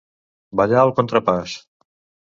[0.61, 1.57] Ballar el contrapàs.